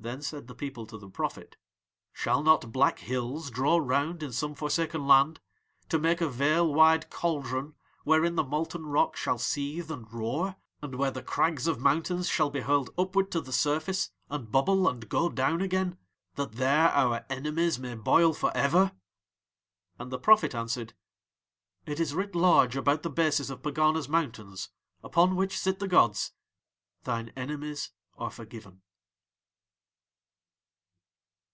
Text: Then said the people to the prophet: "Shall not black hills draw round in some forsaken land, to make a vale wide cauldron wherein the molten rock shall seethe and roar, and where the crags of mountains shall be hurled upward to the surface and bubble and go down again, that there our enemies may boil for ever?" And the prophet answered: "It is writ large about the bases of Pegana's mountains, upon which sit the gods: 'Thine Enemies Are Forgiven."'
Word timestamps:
Then 0.00 0.22
said 0.22 0.46
the 0.46 0.54
people 0.54 0.86
to 0.86 0.96
the 0.96 1.10
prophet: 1.10 1.58
"Shall 2.14 2.42
not 2.42 2.72
black 2.72 3.00
hills 3.00 3.50
draw 3.50 3.76
round 3.76 4.22
in 4.22 4.32
some 4.32 4.54
forsaken 4.54 5.06
land, 5.06 5.40
to 5.90 5.98
make 5.98 6.22
a 6.22 6.28
vale 6.30 6.72
wide 6.72 7.10
cauldron 7.10 7.74
wherein 8.04 8.34
the 8.34 8.42
molten 8.42 8.86
rock 8.86 9.14
shall 9.14 9.36
seethe 9.36 9.90
and 9.90 10.10
roar, 10.10 10.56
and 10.80 10.94
where 10.94 11.10
the 11.10 11.22
crags 11.22 11.66
of 11.66 11.80
mountains 11.80 12.30
shall 12.30 12.48
be 12.48 12.62
hurled 12.62 12.88
upward 12.96 13.30
to 13.32 13.42
the 13.42 13.52
surface 13.52 14.10
and 14.30 14.50
bubble 14.50 14.88
and 14.88 15.10
go 15.10 15.28
down 15.28 15.60
again, 15.60 15.98
that 16.34 16.52
there 16.52 16.88
our 16.92 17.26
enemies 17.28 17.78
may 17.78 17.94
boil 17.94 18.32
for 18.32 18.56
ever?" 18.56 18.92
And 19.98 20.10
the 20.10 20.18
prophet 20.18 20.54
answered: 20.54 20.94
"It 21.84 22.00
is 22.00 22.14
writ 22.14 22.34
large 22.34 22.74
about 22.74 23.02
the 23.02 23.10
bases 23.10 23.50
of 23.50 23.60
Pegana's 23.62 24.08
mountains, 24.08 24.70
upon 25.04 25.36
which 25.36 25.58
sit 25.58 25.78
the 25.78 25.86
gods: 25.86 26.32
'Thine 27.04 27.34
Enemies 27.36 27.90
Are 28.16 28.30
Forgiven."' 28.30 28.80